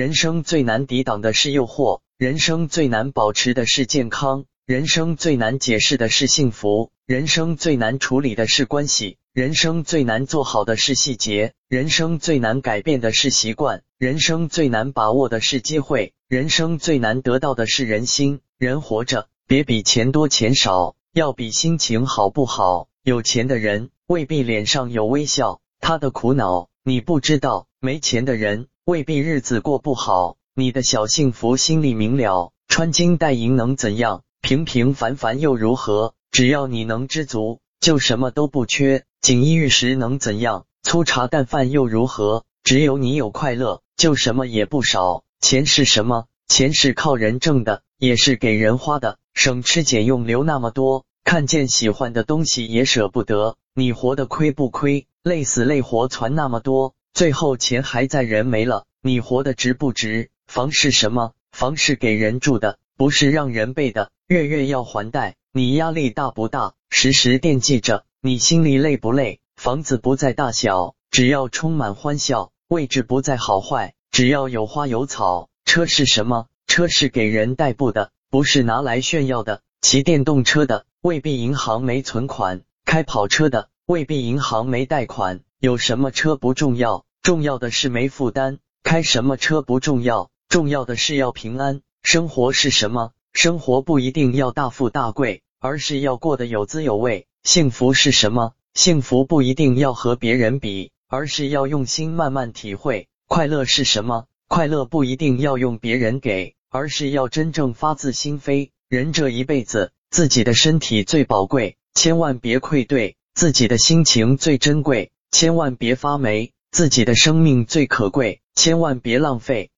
[0.00, 18.40] 人生最难抵挡的是诱惑，人生最难保持的是健康，人生最难解释的是幸福，人生最难处理的是关系，人生最难做好的是细节，人生最难改变的是习惯，人生最难把握的是机会，人生最难得到的是人心。
[18.56, 22.88] 人活着，别比钱多钱少，要比心情好不好。
[23.02, 32.50] 有钱的人未必脸上有微笑，他的苦恼你不知道；没钱的人未必日子过不好，你的小幸福心里明了。
[32.66, 34.24] 穿金戴银能怎样？
[34.42, 36.14] 平平凡凡又如何？
[36.32, 39.04] 只要你能知足，就什么都不缺。
[39.20, 40.64] 锦衣玉食能怎样？
[40.82, 42.42] 粗茶淡饭又如何？
[42.64, 45.22] 只有你有快乐，就什么也不少。
[45.40, 46.24] 钱是什么？
[46.48, 49.18] 钱是靠人挣的，也是给人花的。
[49.34, 51.04] 省吃俭用留那么多。
[51.22, 55.06] 看见喜欢的东西也舍不得，你活得亏不亏？
[55.22, 60.30] 累死累活攒那么多，最后钱还在人没了，你活得值不值？
[60.46, 61.34] 房是什么？
[61.52, 64.10] 房是给人住的，不是让人背的。
[64.26, 66.72] 月月要还贷，你压力大不大？
[66.88, 69.40] 时时惦记着，你心里累不累？
[69.54, 75.50] 房子不在大小，只要充满欢笑；位置不在好坏，只要有花有草。
[75.66, 76.46] 车是什么？
[76.66, 79.60] 车是给人代步的，不是拿来炫耀的。
[79.82, 80.86] 骑电动车的。
[81.02, 85.40] 未必银行没存款，开跑车的未必银行没贷款。
[85.58, 88.58] 有什么车不重要，重要的是没负担。
[88.82, 91.82] 开什么车不重要，重要的是要平安。
[92.02, 93.12] 生活是什么？
[93.32, 97.26] 生活不一定要大富大贵，而是要过得有滋有味。
[97.44, 98.54] 幸福是什么？
[98.74, 103.08] 幸福不一定要和别人比，而是要用心慢慢体会。
[103.26, 104.26] 快乐是什么？
[104.48, 108.70] 快乐不一定要用别人给，而是要真正发自心扉。
[108.88, 109.92] 人这一辈子。
[110.10, 119.68] 自己的身体最宝贵，千万别愧对；自己的心情最珍贵，千万别发霉；自己的生命最可贵，千万别浪费。